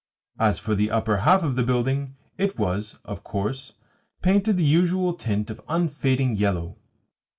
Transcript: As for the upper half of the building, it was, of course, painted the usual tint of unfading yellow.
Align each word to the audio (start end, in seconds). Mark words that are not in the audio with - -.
As 0.39 0.57
for 0.57 0.73
the 0.73 0.89
upper 0.89 1.17
half 1.17 1.43
of 1.43 1.55
the 1.55 1.61
building, 1.61 2.15
it 2.35 2.57
was, 2.57 2.97
of 3.05 3.23
course, 3.23 3.73
painted 4.23 4.57
the 4.57 4.63
usual 4.63 5.13
tint 5.13 5.51
of 5.51 5.61
unfading 5.69 6.37
yellow. 6.37 6.75